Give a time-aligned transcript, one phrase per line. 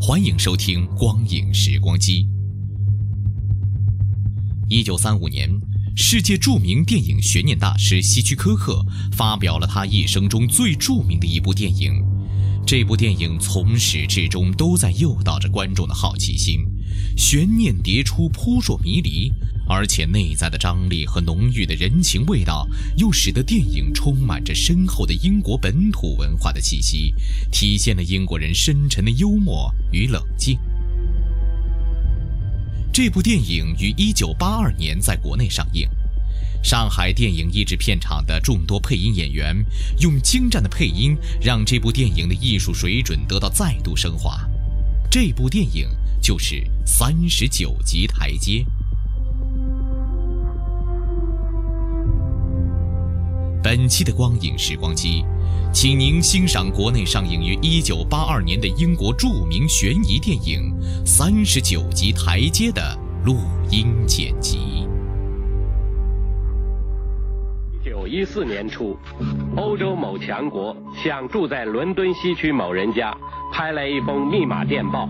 [0.00, 2.24] 欢迎收听《光影时光机》。
[4.68, 5.50] 一九三五年，
[5.96, 11.94] 世界著名电影悬念大师希区柯克发表了他一生中最著名的一部电影。
[12.66, 16.60] 这部电影从始至终都在诱导着观众的好奇心，
[17.16, 19.32] 悬念迭出，扑朔迷离，
[19.68, 27.14] 而且内在的张力和浓郁的人情味道，又使得电影充满着深厚的英国本土文化的气息，
[27.50, 30.58] 体现了英国人深沉的幽默与冷静。
[32.92, 35.88] 这部电影于1982年在国内上映。
[36.62, 39.54] 上海电影译制片厂的众多配音演员
[40.00, 44.48] 用精湛的配音，让这部电影的艺术水准得到再度升华。
[45.10, 45.88] 这部电影
[46.20, 48.64] 就是《三十九级台阶》。
[53.68, 55.24] 本期的光影时光机，
[55.72, 60.72] 请您欣赏国内上映于1982年的英国著名悬疑电影
[61.04, 62.80] 《三十九级台阶》的
[63.24, 63.38] 录
[63.72, 64.86] 音剪辑。
[67.72, 68.96] 一九一四年初，
[69.56, 73.12] 欧洲某强国向住在伦敦西区某人家
[73.52, 75.08] 拍来一封密码电报，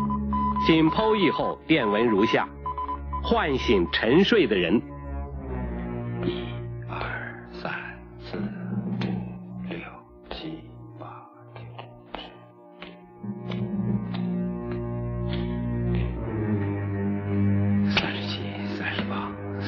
[0.67, 2.49] 经剖译后，电文如下：
[3.23, 4.81] 唤醒沉睡的人。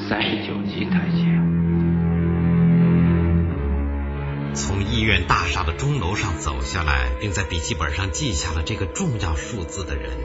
[0.08, 1.22] 三十九级台阶。
[4.54, 10.16] 从医院大厦的钟楼上走下来，并在笔记本上记下了这个重要数字的人，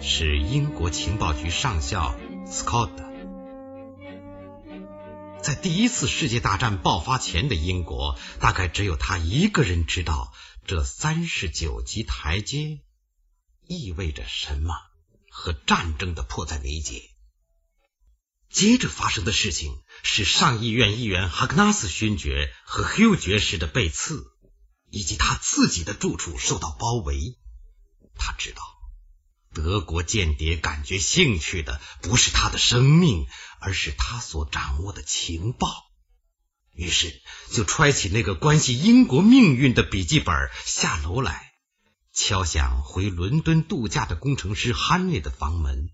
[0.00, 2.14] 是英国情报局上校
[2.46, 2.90] Scott。
[5.40, 10.32] 在第一次世界大战爆发前的英国，大概只有他一个人知道
[10.64, 12.78] 这三十九级台阶
[13.66, 14.74] 意味着什么
[15.28, 17.09] 和战争的迫在眉睫。
[18.50, 24.24] 接着发生的事情是上议院议员哈格纳斯勋爵和 Hugh 爵士的被刺，
[24.90, 27.38] 以及他自己的住处受到包围。
[28.16, 28.62] 他知道，
[29.54, 33.28] 德国间谍感觉兴趣的不是他的生命，
[33.60, 35.68] 而是他所掌握的情报。
[36.72, 37.22] 于是
[37.52, 40.34] 就揣起那个关系英国命运的笔记本，
[40.64, 41.52] 下楼来，
[42.12, 45.90] 敲响回伦敦度假的工程师汉内的房门。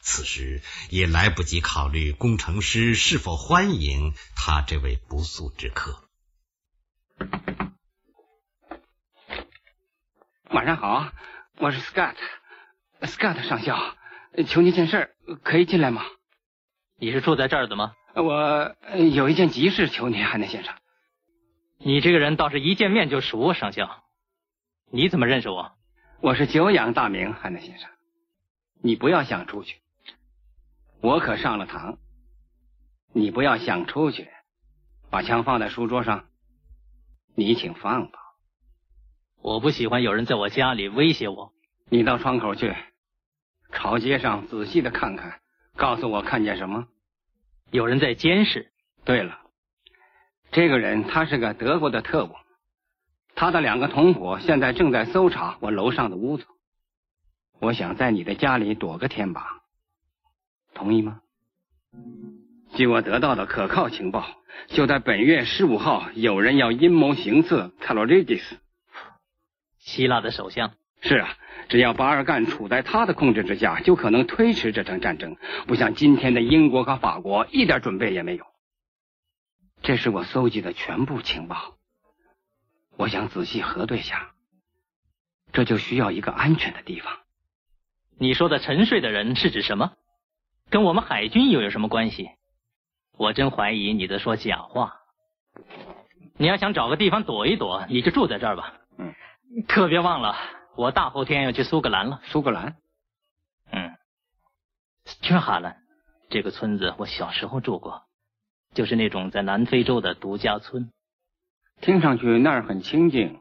[0.00, 6.08] 此时也来不及考虑工程师是否欢迎他这位不速之客。
[10.50, 11.12] 晚上好，
[11.58, 13.96] 我是 Scott，Scott 上校，
[14.46, 16.02] 求您件事，可以进来吗？
[16.96, 17.92] 你是住在这儿的吗？
[18.14, 18.74] 我
[19.12, 20.74] 有一件急事求您，汉内先生。
[21.78, 24.04] 你这个人倒是一见面就熟啊，上校。
[24.90, 25.72] 你怎么认识我？
[26.20, 27.90] 我是久仰大名，汉内先生。
[28.82, 29.80] 你不要想出去，
[31.00, 31.98] 我可上了堂。
[33.12, 34.28] 你不要想出去，
[35.10, 36.26] 把枪放在书桌上。
[37.34, 38.18] 你请放吧。
[39.40, 41.52] 我不喜欢有人在我家里威胁我。
[41.88, 42.74] 你到窗口去，
[43.72, 45.40] 朝街上仔细的看看，
[45.76, 46.86] 告诉我看见什么。
[47.70, 48.72] 有人在监视。
[49.04, 49.38] 对了，
[50.50, 52.34] 这个人他是个德国的特务，
[53.34, 56.44] 他的两个同伙现在正在搜查我楼上的屋子。
[57.60, 59.62] 我想在你的家里躲个天把，
[60.74, 61.20] 同意吗？
[62.74, 64.26] 据我得到的可靠情报，
[64.68, 68.58] 就在本月十五号，有人要阴谋行刺特洛瑞迪斯，
[69.78, 70.74] 希腊的首相。
[71.00, 71.36] 是啊，
[71.68, 75.36] 只要巴尔干处在他的控制之下，就可能推迟这场战争。
[75.66, 78.44] 不像今天的英国和法国，一点准备也没有。
[79.82, 81.76] 这是我搜集的全部情报，
[82.96, 84.32] 我想仔细核对下。
[85.52, 87.16] 这就需要一个安全的地方。
[88.18, 89.92] 你说的沉睡的人是指什么？
[90.70, 92.30] 跟我们海军又有什么关系？
[93.16, 94.94] 我真怀疑你在说假话。
[96.36, 98.74] 你要想找个地方躲一躲，你就住在这儿吧。
[98.96, 99.12] 嗯。
[99.66, 100.36] 可别忘了，
[100.76, 102.20] 我大后天要去苏格兰了。
[102.26, 102.76] 苏格兰？
[103.72, 103.96] 嗯。
[105.22, 105.78] 君哈兰，
[106.30, 108.04] 这个村子我小时候住过，
[108.74, 110.92] 就是那种在南非洲的独家村。
[111.80, 113.40] 听上去那儿很清静，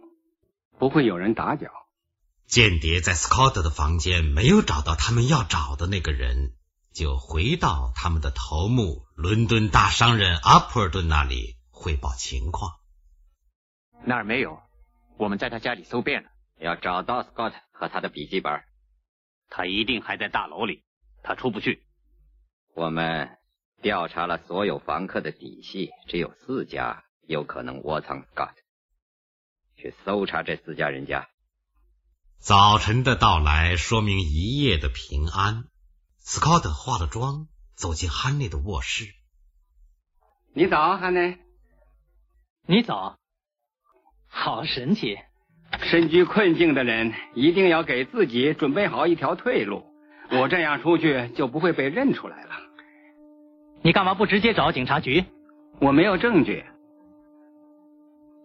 [0.80, 1.68] 不会有人打搅。
[2.48, 6.54] 间谍在斯科特的房间没有找到他们要找的那个人，
[6.98, 12.72] 就回到他们的头目伦敦大商人阿普尔顿那里汇报情况。
[14.04, 14.60] 那儿没有，
[15.20, 16.30] 我们在他家里搜遍了，
[16.60, 18.64] 要找到 Scott 和他的笔记本。
[19.48, 20.86] 他一定还在大楼里，
[21.22, 21.84] 他出不去。
[22.74, 23.30] 我们
[23.84, 28.56] 调查了所有房客的底细，只有四家有可能窝藏 Scott。
[29.76, 31.30] 去搜查这四家人家。
[32.40, 35.66] 早晨的到来说明一夜的平安。
[36.30, 39.06] 斯科特化了妆，走进汉内的卧室。
[40.54, 41.38] 你早，汉内。
[42.66, 43.16] 你早。
[44.28, 45.18] 好神奇！
[45.84, 49.86] 身居困境的人一定要给自己准备好一条退路。
[50.30, 52.56] 我这样出去就不会被认出来了。
[53.82, 55.24] 你干嘛不直接找警察局？
[55.80, 56.66] 我没有证据。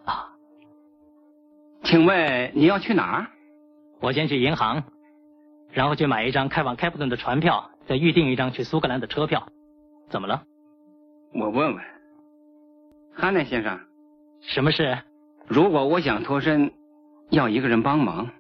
[0.05, 0.31] 啊？
[1.83, 3.31] 请问你要去哪儿？
[4.01, 4.85] 我先去银行，
[5.73, 9.49] 然后去买一张开往开普敦的船票，再预订一张去苏格兰的车票。
[10.11, 10.45] 怎么了？
[11.35, 11.85] 我问问，
[13.15, 13.81] 汉奈先生，
[14.41, 14.99] 什么事？
[15.49, 16.73] 如果我想脱身，
[17.31, 18.31] 要一个人帮忙，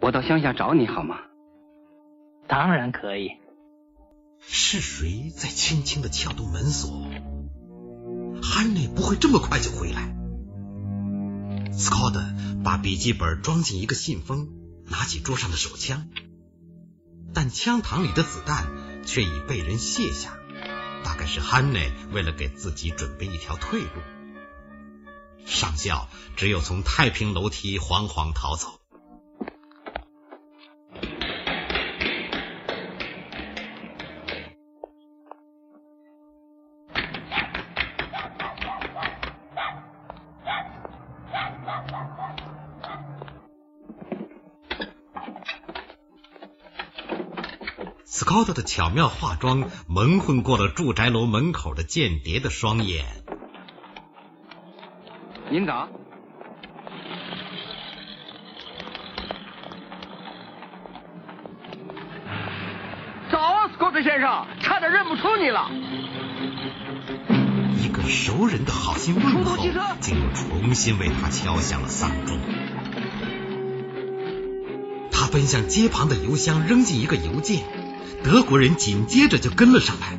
[0.00, 1.20] 我到乡下找你好吗？
[2.48, 3.30] 当然可以。
[4.38, 6.90] 是谁在轻轻的撬动门锁？
[8.42, 10.14] 汉内不会这么快就回来。
[11.72, 12.20] 斯科特
[12.64, 14.48] 把笔记本装进一个信封，
[14.90, 16.08] 拿起桌上的手枪，
[17.36, 18.66] 但枪膛里的子弹
[19.04, 20.38] 却已被人卸下，
[21.04, 23.88] 大概是汉内为了给自己准备一条退路。
[25.44, 28.80] 上校只有从太平楼梯惶惶逃走。
[48.26, 53.04] 斯科特的巧妙化妆蒙混过了住宅楼门口的间谍的双眼。
[55.48, 55.88] 您早。
[63.30, 65.70] 早，斯科特先生，差点认不出你了。
[67.80, 69.56] 一个熟人的好心问候，
[70.00, 72.36] 竟又重新为他敲响了丧钟。
[75.12, 77.85] 他奔向街旁的邮箱，扔进一个邮件。
[78.24, 80.18] 德国人紧接着就跟了上来，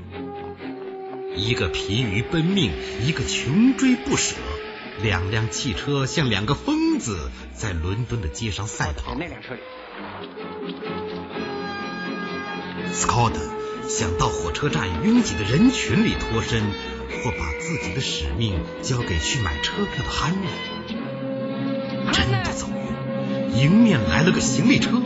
[1.35, 2.71] 一个疲于奔命，
[3.05, 4.35] 一个穷追不舍，
[5.01, 9.15] 两辆汽车像两个疯子在伦敦的街上赛跑。
[9.15, 9.61] 那辆车里。
[12.93, 13.41] 斯科特
[13.87, 16.61] 想到火车站拥挤的人群里脱身，
[17.23, 20.47] 或把自己的使命交给去买车票的汉尼。
[22.13, 25.01] 真的走运，迎面来了个行李车。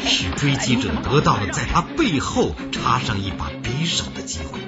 [0.00, 4.60] 使追击者得到了在他背后插上一把匕首的机会。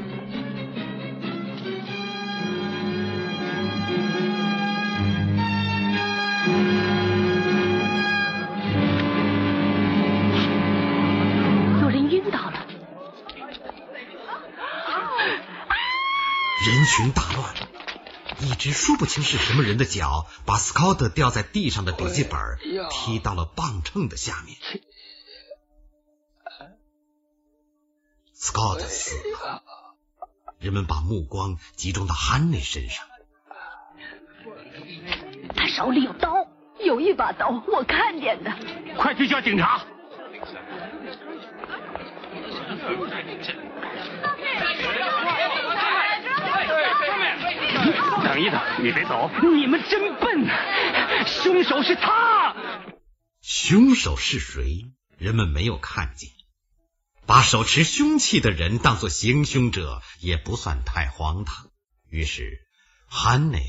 [11.80, 12.66] 有人晕倒了，
[16.64, 17.54] 人群大乱，
[18.40, 22.38] 一只说不清是什么人的脚把斯考特掉在地上的笔记本
[22.90, 24.56] 踢到了磅秤的下面。
[28.38, 29.62] 斯科特死了，
[30.58, 33.06] 人们把目光集中到汉内身上。
[35.54, 36.46] 他手里有刀，
[36.84, 38.52] 有一把刀，我看见的。
[38.98, 39.86] 快去叫警察！
[48.22, 49.30] 等一等，你别走！
[49.40, 50.46] 你们真笨，
[51.24, 52.54] 凶手是他。
[53.40, 54.84] 凶手是谁？
[55.16, 56.35] 人们没有看见。
[57.26, 61.66] 把手持凶器的人当作行凶者也不算太荒唐。
[62.08, 62.60] 于是，
[63.08, 63.62] 汉内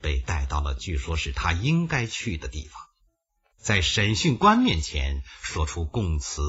[0.00, 2.82] 被带到了据说是他应该去的地方，
[3.58, 6.42] 在审讯官面前说出供词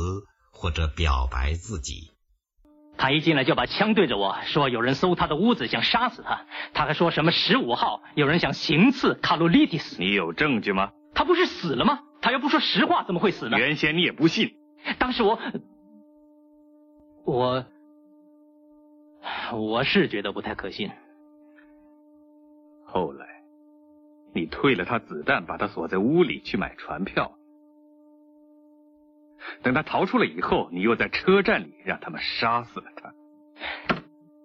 [0.54, 2.12] 或者表白自己。
[2.98, 9.98] 他一进来就把枪对着我说：“有人搜他的屋子，想杀死他。”他还说什么十五号有人想行刺卡洛利蒂斯。
[10.00, 10.92] 你有证据吗？
[11.14, 12.00] 他不是死了吗？
[12.22, 13.58] 他要不说实话，怎么会死呢？
[13.58, 14.52] 原先你也不信。
[15.00, 15.40] 当时我，
[17.32, 17.66] 我，
[19.54, 20.92] 我是觉得不太可信。
[22.86, 23.26] 后来，
[24.34, 27.38] 你退了他子弹，把他锁在屋里去买船票。
[29.64, 33.14] 等他逃出来以后，你又在车站里让他们杀死了他。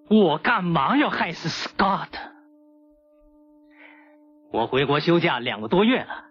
[0.09, 2.09] 我干嘛要害死 Scott？
[4.53, 6.25] 我回国休假两个多月了，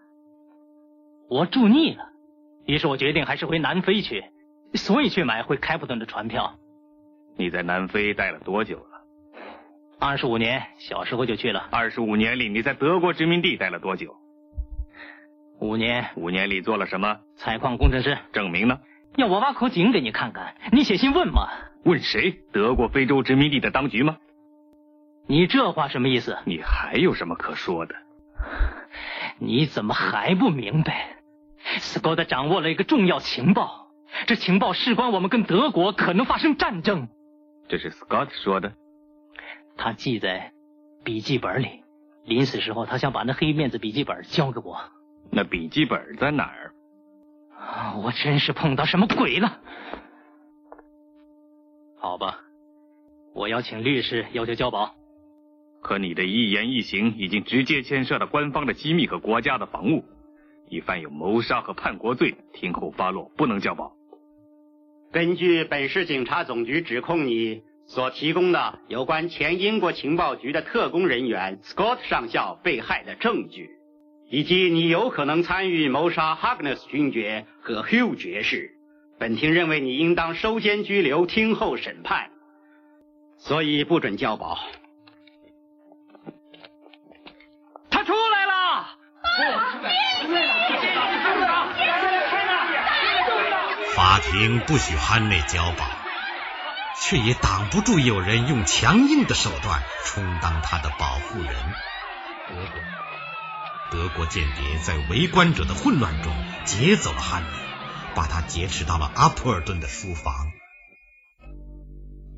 [1.28, 2.10] 我住腻了，
[2.64, 4.24] 于是我决定还是回南非去，
[4.74, 6.58] 所以去买回开普敦的船票。
[7.36, 9.02] 你在南非待了多久了？
[9.98, 11.68] 二十五年，小时候就去了。
[11.70, 14.14] 二十五年里，你在德国殖民地待了多久？
[15.58, 16.10] 五年。
[16.16, 17.20] 五年里做了什么？
[17.36, 18.18] 采矿工程师。
[18.32, 18.78] 证明呢？
[19.16, 20.54] 要我挖口井给你看看？
[20.72, 21.48] 你写信问吗？
[21.84, 22.42] 问谁？
[22.52, 24.18] 德国非洲殖民地的当局吗？
[25.26, 26.38] 你这话什么意思？
[26.44, 27.94] 你还有什么可说的？
[29.38, 31.16] 你怎么还不明白？
[31.78, 33.85] 斯科特掌握了一个重要情报，
[34.26, 37.08] 这情报事关我们跟德国可能发生战争。
[37.68, 38.72] 这是 Scott 说的。
[39.76, 40.52] 他记在
[41.04, 41.82] 笔记本里。
[42.24, 44.80] 临死时候，他想把那黑面子笔记本交给我。
[45.30, 46.72] 那笔记本在哪儿？
[48.02, 49.60] 我真是碰到什么鬼了？
[51.96, 52.40] 好吧，
[53.32, 54.94] 我要请律师要求交保。
[55.80, 60.04] 可你的一言一行已经直接牵涉到官方的机密和国家的防务，
[60.68, 63.95] 你犯有谋杀和叛国罪，听候发落，不能交保。
[65.16, 73.70] 根据本市警察总局指控你所提供的有关前英国情报局的特工人员 Scott 上校被害的证据，
[74.28, 78.72] 以及你有可能参与谋杀 Hugness 勋爵和 Hugh 爵士，
[79.18, 82.28] 本庭认为你应当收监拘留，听候审判，
[83.38, 84.58] 所以不准交保。
[94.26, 95.86] 法庭不许汉内交保，
[97.00, 101.54] 却也挡不住有人用强硬的手段充当他的保护人。
[103.92, 107.48] 德国间谍在围观者的混乱中劫走了汉内，
[108.16, 110.50] 把他劫持到了阿普尔顿的书房。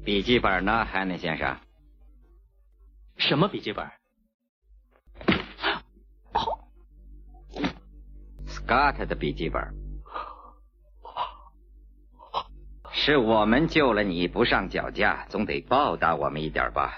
[0.04, 1.58] 笔记本呢，汉内先生？
[3.16, 3.90] 什么笔记本
[8.46, 9.74] ？Scott 的笔记本，
[13.00, 16.92] 是我们救了你不上脚架，总得报答我们一点吧？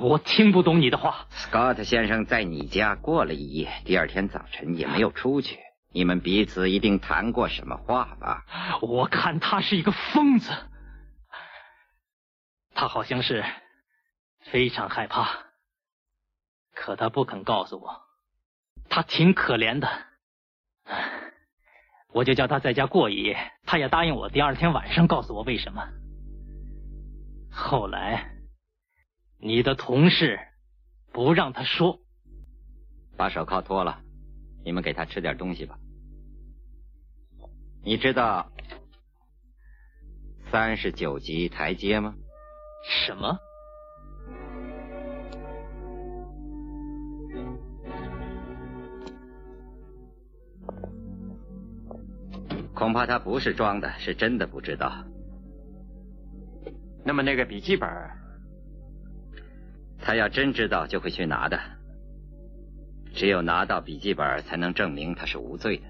[0.00, 1.26] 我听不懂你的话。
[1.30, 5.58] Scott 先生在你家过了一夜，第二天早晨也没有出去，
[5.92, 8.46] 你们彼此一定谈过什么话吧？
[8.80, 10.50] 我看他是一个疯子，
[12.74, 13.44] 他好像是
[14.50, 15.28] 非常害怕，
[16.74, 18.00] 可他不肯告诉我，
[18.88, 19.88] 他挺可怜的。
[22.12, 25.82] 我就叫他在家过一夜，他也答应我第二天晚上告诉我为什么。
[27.50, 28.32] 后来，
[29.38, 30.38] 你的同事
[31.12, 32.00] 不让他说，
[33.16, 34.00] 把手铐脱了，
[34.64, 35.78] 你们给他吃点东西吧。
[37.84, 38.52] 你知道
[40.50, 42.14] 三十九级台阶吗？
[43.06, 43.38] 什么？
[52.82, 55.04] 恐怕他不是装的，是真的不知道。
[57.04, 57.88] 那么那个笔记本，
[60.00, 61.60] 他要真知道就会去拿的。
[63.14, 65.84] 只有拿到笔记本，才能证明他是无罪的。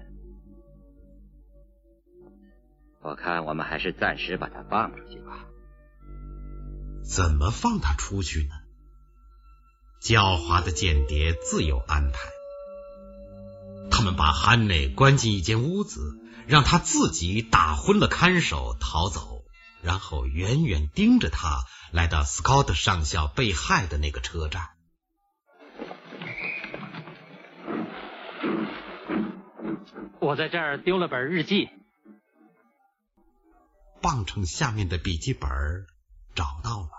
[3.01, 5.47] 我看我们还是暂时把他放出去吧。
[7.01, 8.53] 怎么放他出去呢？
[9.99, 12.19] 狡猾的间谍自有安排。
[13.89, 16.19] 他们把汉内关进一间屋子。
[16.47, 19.43] 让他自己打昏了看守，逃走，
[19.81, 24.69] 然后远远盯着他来到斯科特上校被害的那个车站。
[30.19, 31.69] 我在这儿丢了本日记，
[34.01, 35.49] 磅秤下面的笔记本
[36.33, 36.89] 找到了，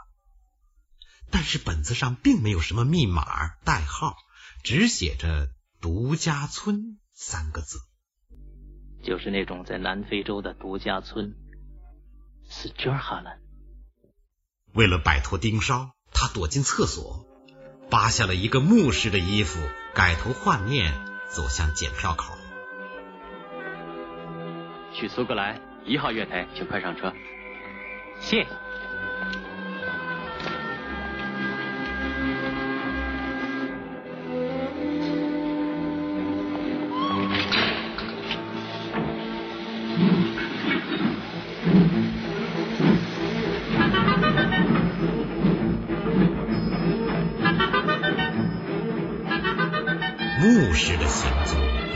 [1.30, 4.14] 但是本子上并没有什么密码代号，
[4.62, 5.48] 只写着
[5.80, 7.78] “独家村”三个字。
[9.04, 11.34] 就是那种在南非洲的独家村，
[12.48, 13.38] 斯杰尔哈兰。
[14.74, 17.26] 为了摆脱盯梢，他躲进厕所，
[17.90, 19.60] 扒下了一个牧师的衣服，
[19.94, 20.92] 改头换面，
[21.28, 22.34] 走向检票口。
[24.94, 27.12] 去苏格兰一号月台，请快上车。
[28.20, 28.63] 谢谢。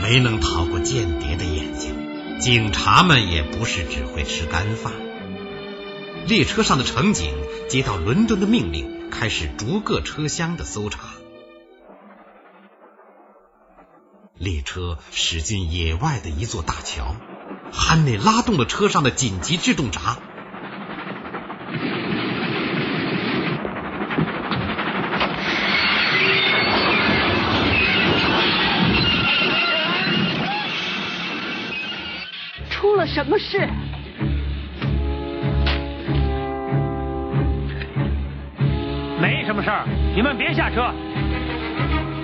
[0.09, 4.91] 没能逃过间谍的眼睛，警察们也不是只会吃干饭。
[6.25, 7.31] 列车上的乘警
[7.67, 11.09] 接到伦敦的命令，开始逐个车厢的搜查。
[14.33, 17.15] 列车驶进野外的一座大桥，
[17.71, 20.17] 汉内拉动了车上的紧急制动闸。
[32.71, 33.67] 出了什么事？
[39.19, 39.83] 没什么事儿，
[40.15, 40.93] 你们别下车，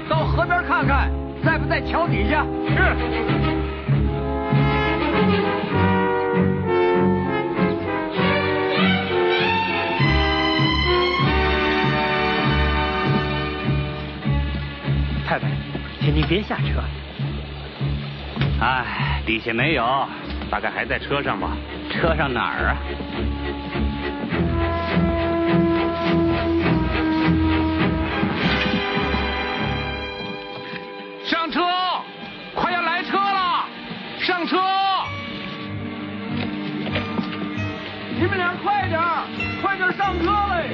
[0.08, 1.12] 到河边看看，
[1.44, 2.46] 在不在桥底下？
[2.70, 2.96] 是。
[15.28, 15.48] 太太，
[16.00, 16.82] 请您别下车。
[18.62, 19.84] 哎，底下没有，
[20.56, 21.50] 大概还在车上吧。
[21.92, 22.78] 车上哪儿啊？
[31.26, 31.60] 上车！
[32.56, 33.66] 快要来车了，
[34.18, 34.58] 上车！
[38.18, 39.02] 你们俩快点
[39.62, 40.70] 快点上车嘞！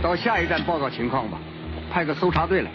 [0.00, 1.38] 到下一站报告情况吧，
[1.92, 2.70] 派个搜查队来。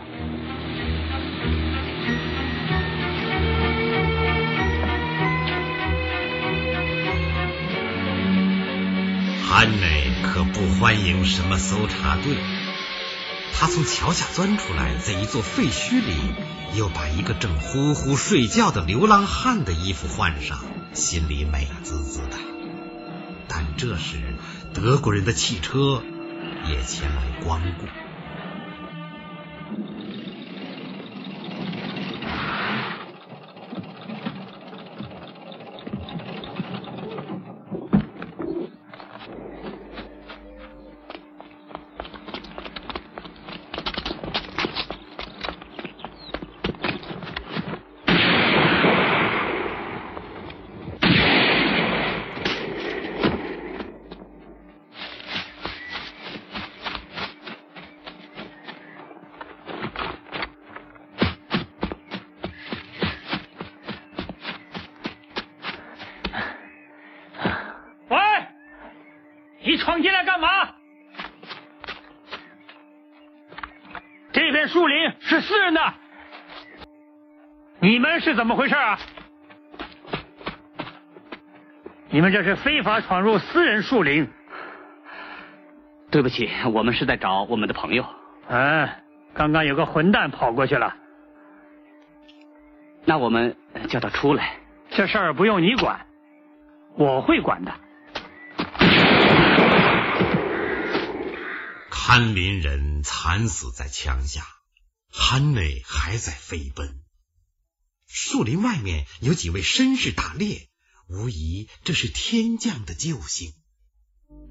[9.51, 12.38] 安内可不欢迎什么搜查队。
[13.51, 16.13] 他从桥下钻出来，在一座废墟里，
[16.77, 20.60] 又把一个正呼呼睡觉的流浪汉的衣服换上，
[20.94, 22.38] 心里美滋滋的。
[23.48, 24.35] 但这时，
[24.75, 26.03] 德国人的汽车
[26.68, 27.88] 也前来光顾。
[78.29, 79.00] 是怎么回事啊？
[82.11, 84.29] 你们这是非法闯入私人树林。
[86.11, 88.05] 对不起，我们是在找我们的朋友。
[88.48, 88.87] 嗯，
[89.33, 90.96] 刚刚有个混蛋跑过去了。
[93.05, 93.57] 那我们
[93.89, 94.59] 叫他出来。
[94.92, 96.05] 这事儿不用你管，
[96.98, 97.74] 我会管的。
[101.89, 104.44] 看林人惨死在枪下，
[105.11, 107.08] 汉内还在飞奔。
[108.11, 110.67] 树林外面有几位绅士打猎，
[111.07, 113.51] 无疑这是天降的救星。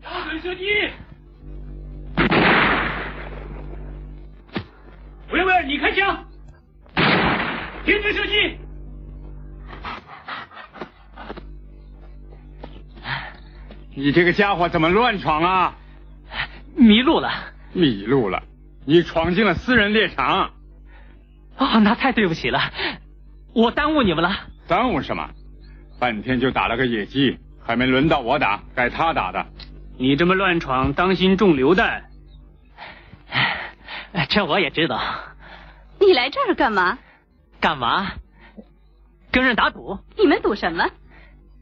[0.00, 0.62] 调准射击！
[5.32, 6.24] 维维尔，你开枪！
[7.84, 8.58] 停止射击！
[13.96, 15.76] 你这个家伙怎么乱闯啊？
[16.76, 17.52] 迷路了。
[17.72, 18.44] 迷路了！
[18.86, 20.54] 你闯进了私人猎场。
[21.56, 22.72] 哦，那太对不起了，
[23.58, 24.30] 我耽误你们了。
[24.68, 25.28] 耽误什么？
[25.98, 29.44] 半天就打了个野鸡，还没轮到我打，该他打的。
[29.98, 32.04] 你这么乱闯，当心中流弹。
[34.28, 35.02] 这我也知道。
[35.98, 37.00] 你来这儿干嘛？
[37.60, 38.12] 干嘛？
[39.32, 39.98] 跟人打赌。
[40.16, 40.88] 你们赌什么？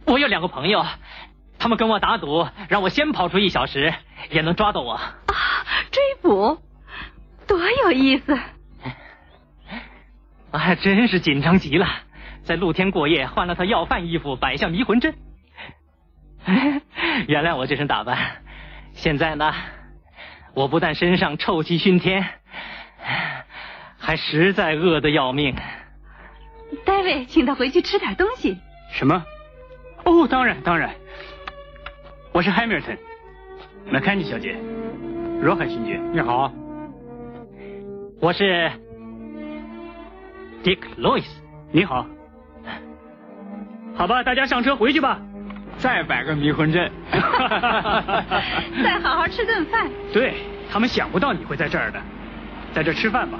[0.04, 0.84] 我有两个朋友，
[1.58, 3.94] 他们跟我打赌，让我先跑出一小时，
[4.28, 4.92] 也能抓到我。
[4.92, 5.14] 啊，
[5.90, 6.58] 追捕，
[7.46, 8.38] 多有意思！
[10.56, 11.86] 啊，真是紧张极了，
[12.42, 15.14] 在露天过夜，换了套要饭衣服，摆下迷魂阵。
[17.28, 18.42] 原谅我这身打扮，
[18.94, 19.52] 现在呢，
[20.54, 22.24] 我不但身上臭气熏天，
[23.98, 25.54] 还实在饿得要命。
[26.86, 28.56] 戴维，请他回去吃点东西。
[28.92, 29.22] 什么？
[30.04, 30.94] 哦，当然，当然。
[32.32, 32.96] 我是 Hamilton，
[33.90, 34.56] 麦肯尼小姐，
[35.42, 36.50] 罗海勋爵，你好。
[38.22, 38.72] 我是
[40.66, 41.24] Dick Lewis，
[41.70, 42.04] 你好。
[43.96, 45.20] 好吧，大家上车回去吧。
[45.78, 46.90] 再摆个迷魂阵。
[48.82, 49.88] 再好好吃顿饭。
[50.12, 52.02] 对他们想不到你会在这儿的，
[52.74, 53.38] 在这吃饭吧。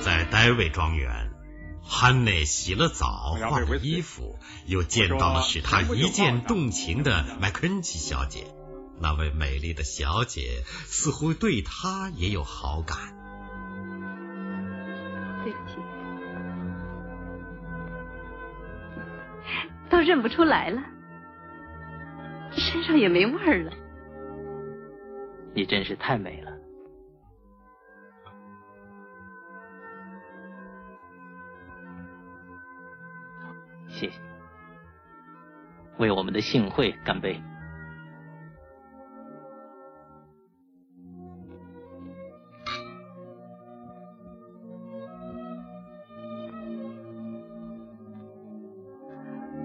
[0.00, 1.08] 在戴维庄园，
[1.96, 8.52] 汉内洗了澡，换了衣服，又见到了使他一见动情的麦肯齐小姐。
[9.00, 12.98] 那位美丽的小姐似乎对他也有好感。
[15.44, 15.76] 对不起，
[19.88, 20.82] 都认不出来了，
[22.50, 23.72] 身上也没味儿了。
[25.54, 26.53] 你真是太美了。
[34.04, 34.20] 谢谢，
[35.98, 37.40] 为我们的幸会干杯！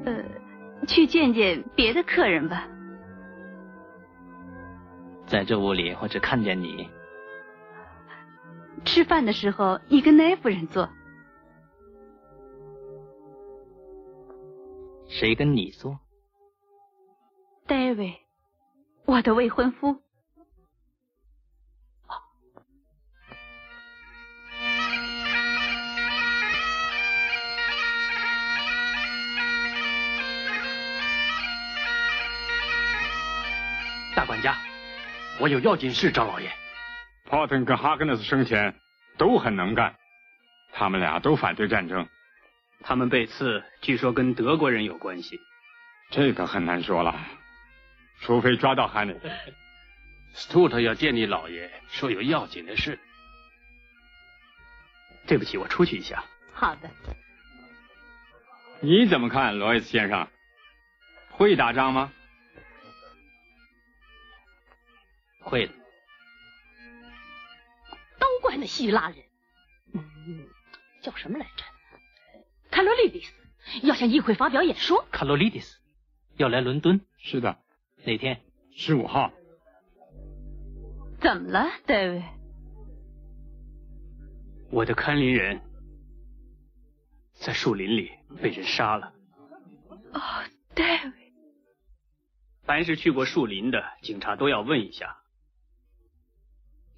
[0.06, 0.24] 呃，
[0.88, 2.68] 去见见别的客人吧。
[5.28, 6.90] 在这屋里，我只看见你。
[8.86, 10.90] 吃饭的时候，你跟奈夫人坐。
[15.20, 16.00] 谁跟你做
[17.68, 18.20] ？David，，
[19.04, 20.02] 我的未婚夫。
[34.16, 34.56] 大管家，
[35.42, 36.50] 我有要紧事找老爷。
[37.30, 38.74] poten 跟哈格纳斯生前
[39.18, 39.94] 都很能干，
[40.72, 42.08] 他们俩都反对战争。
[42.82, 45.40] 他们被刺，据说跟德国人有关系。
[46.10, 47.20] 这个很难说了，
[48.22, 49.16] 除非抓到汉内。
[50.34, 53.00] 斯图特要见你老爷，说有要紧的事。
[55.28, 56.24] 对不起，我出去一下。
[56.54, 56.90] 好的。
[58.80, 60.28] 你怎么看，罗伊斯先生？
[61.32, 62.12] 会打仗吗？
[65.42, 65.74] 会的。
[68.20, 69.18] 都怪那希腊人，
[69.94, 70.48] 嗯，
[71.02, 71.64] 叫什么来着？
[72.72, 73.34] 卡洛利迪斯
[73.84, 75.06] 要向议会发表演说。
[75.12, 75.78] 卡洛利迪斯
[76.38, 77.02] 要来伦敦？
[77.18, 77.58] 是的。
[78.06, 78.42] 哪天？
[78.76, 79.32] 十五号。
[81.22, 82.24] 怎么了，戴维？
[84.72, 85.62] 我的看林人
[87.34, 89.14] 在树林里被人杀了。
[90.14, 90.22] 哦，
[90.74, 91.12] 戴维。
[92.64, 95.18] 凡是去过树林的警察都要问一下。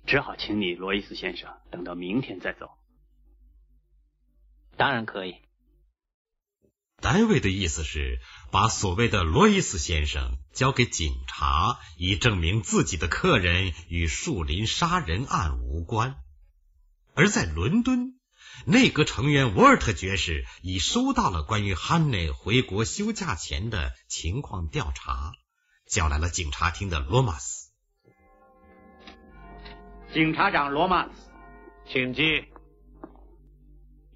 [0.06, 2.70] 只好请你，罗伊斯先生，等到明天再走。
[4.76, 5.36] 当然可以。
[7.02, 8.20] 戴维的意思是
[8.52, 16.18] 把所谓的罗伊斯先生交给警察，以证明自己的客人与树林杀人案无关。
[17.16, 18.20] 而在伦敦，
[18.66, 25.32] 内阁成员沃尔特爵士已收到了关于汉内回国休假前的情况调查，
[25.88, 27.72] 叫来了警察厅的罗马斯。
[30.14, 31.32] 警察长罗马斯，
[31.92, 32.24] 请进。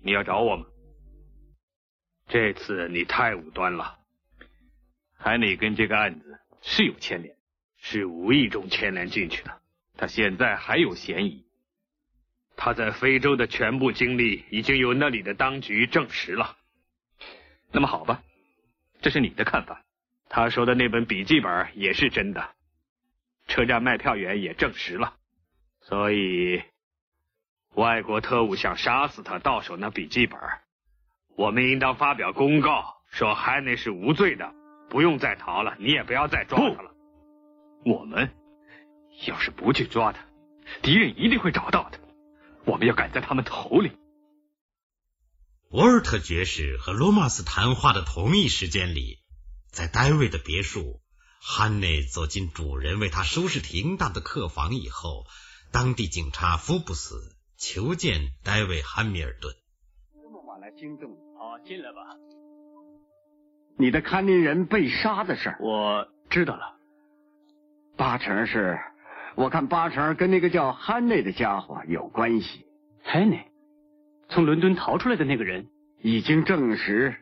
[0.04, 0.66] 你要找我吗？
[2.28, 4.00] 这次你太武断了。
[5.18, 7.36] 海里跟这个案子是有牵连，
[7.78, 9.62] 是无意中牵连进去的。
[9.98, 11.46] 他现在还有嫌疑。
[12.58, 16.58] 他在非洲的全部经历已经由那里的当局证实了。
[17.72, 18.24] 那么好吧，
[19.02, 19.84] 这是你的看法。
[20.30, 22.56] 他说的那本笔记本也是真的，
[23.48, 25.16] 车站卖票员也证实了。
[25.82, 26.64] 所以，
[27.74, 30.40] 外国特务想杀死他，到手那笔记本，
[31.38, 34.54] 我们应当发表公告，说海内是无罪的，
[34.90, 36.92] 不用再逃了，你也不要再抓他了。
[37.86, 38.32] 我们
[39.28, 40.26] 要是不去抓他，
[40.82, 42.00] 敌人一定会找到他。
[42.66, 43.92] 我们要赶在他们头里。
[45.72, 49.20] 沃尔特爵士和罗马斯谈话的同一时间里，
[49.72, 51.02] 在戴维的别墅，
[51.42, 55.26] 汉内走进主人为他收拾停当的客房以后。
[55.72, 59.54] 当地警察福布斯求见戴维·汉密尔顿。
[60.72, 62.00] 惊动，好，进来吧。
[63.78, 66.76] 你的看林人被杀的事儿，我知道了。
[67.98, 68.80] 八成是，
[69.36, 72.66] 我看八成跟那个叫汉内的家伙有关系。
[73.04, 73.52] 汉内，
[74.30, 75.68] 从伦敦逃出来的那个人，
[76.02, 77.16] 已经证实，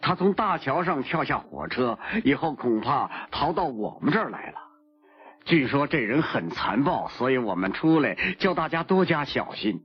[0.00, 4.58] 他从大桥上跳下火车以后，恐怕逃到我们这儿来了。
[5.44, 9.84] 据说这人很残暴，所以我们出来叫大家多加小心，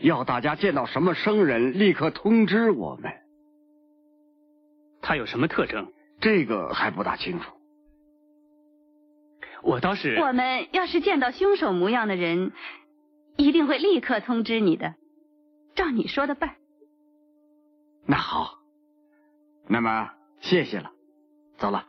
[0.00, 3.12] 要大家见到什么生人立刻通知我们。
[5.02, 5.92] 他有什么特征？
[6.20, 7.52] 这个还不大清楚。
[9.62, 10.16] 我倒是……
[10.20, 12.52] 我们要是见到凶手模样的人，
[13.36, 14.94] 一定会立刻通知你的。
[15.74, 16.56] 照你说的办。
[18.06, 18.58] 那好，
[19.68, 20.10] 那么
[20.40, 20.92] 谢谢了，
[21.56, 21.86] 走了，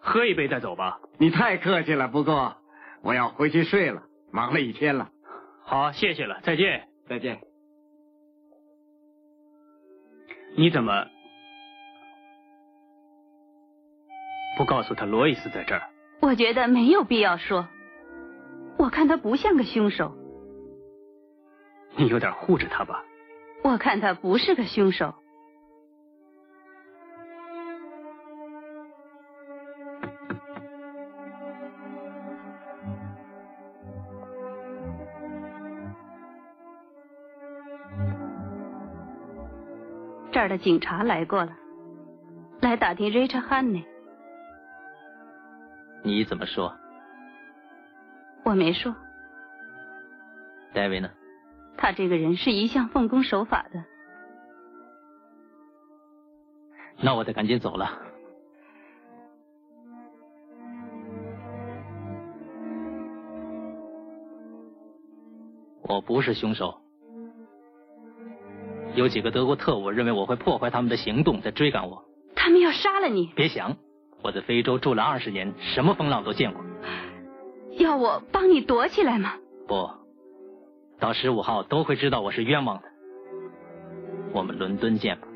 [0.00, 1.00] 喝一杯再走吧。
[1.18, 2.56] 你太客气了，不过
[3.02, 5.10] 我要回去睡了，忙了一天了。
[5.64, 7.40] 好，谢谢了，再见，再见。
[10.54, 11.06] 你怎么
[14.56, 15.82] 不告诉他罗伊斯在这儿？
[16.20, 17.68] 我觉得没有必要说。
[18.78, 20.14] 我看他不像个凶手。
[21.96, 23.02] 你有点护着他吧？
[23.64, 25.14] 我看他不是个凶手。
[40.42, 41.56] 儿的警察来过了，
[42.60, 43.84] 来打听 Richard Honey。
[46.02, 46.76] 你怎么说？
[48.44, 48.94] 我没说。
[50.74, 51.08] 戴维呢？
[51.76, 53.84] 他这个人是一向奉公守法的。
[57.00, 57.98] 那我得赶紧走了。
[65.82, 66.80] 我不是凶手。
[68.94, 72.04] 有几个德国特务认为我会破坏他们的行动，在追赶我。
[72.36, 73.32] 他们要杀了你？
[73.34, 73.76] 别想，
[74.22, 76.62] 我在非洲住了二十年，什么风浪都见过。
[77.78, 79.34] 要我帮你躲起来吗？
[79.66, 79.88] 不，
[81.00, 82.88] 到十五号都会知道我是冤枉的。
[84.32, 85.28] 我们伦敦见吧。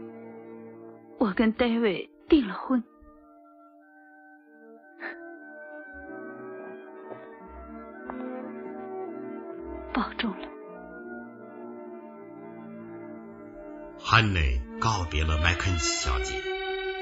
[1.18, 2.82] 我跟 David 订了婚，
[9.94, 10.55] 保重了。
[14.08, 16.40] 汉内告别了麦肯锡小姐，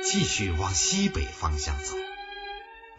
[0.03, 1.95] 继续往西北方向走。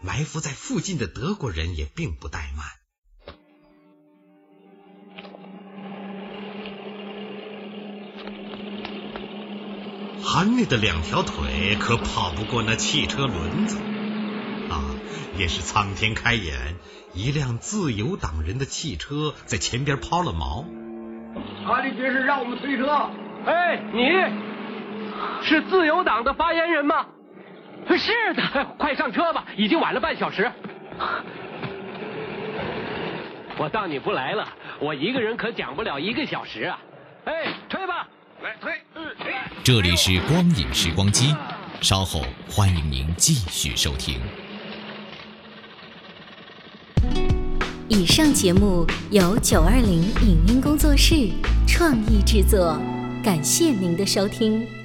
[0.00, 2.66] 埋伏在附近的德国人也并不怠慢。
[10.22, 13.76] 汉内的两条腿可跑不过那汽车轮子
[14.70, 14.94] 啊！
[15.36, 16.76] 也是苍天开眼，
[17.12, 20.64] 一辆自由党人的汽车在前边抛了锚。
[21.66, 23.10] 哈利爵士让我们推车。
[23.46, 24.10] 哎，你
[25.42, 27.06] 是自由党的发言人吗？
[27.96, 30.50] 是的，快上车吧，已经晚了半小时。
[33.56, 34.46] 我当你不来了，
[34.80, 36.78] 我一个人可讲不了一个小时啊！
[37.24, 38.08] 哎，推吧，
[38.42, 38.72] 来推。
[39.62, 41.34] 这里是光影时光机，
[41.80, 44.20] 稍后欢迎您继续收听。
[47.88, 51.30] 以上节目由九二零影音工作室
[51.66, 52.76] 创意制作，
[53.26, 54.75] 感谢您的收听。